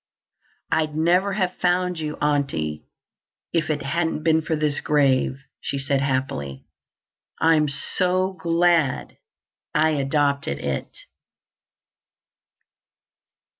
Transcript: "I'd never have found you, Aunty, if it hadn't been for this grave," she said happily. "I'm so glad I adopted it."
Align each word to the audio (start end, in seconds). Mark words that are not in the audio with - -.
"I'd 0.71 0.95
never 0.95 1.33
have 1.33 1.53
found 1.57 1.99
you, 1.99 2.17
Aunty, 2.19 2.87
if 3.53 3.69
it 3.69 3.83
hadn't 3.83 4.23
been 4.23 4.41
for 4.41 4.55
this 4.55 4.79
grave," 4.79 5.39
she 5.59 5.77
said 5.77 6.01
happily. 6.01 6.65
"I'm 7.39 7.67
so 7.69 8.33
glad 8.33 9.19
I 9.75 9.91
adopted 9.91 10.57
it." 10.57 10.89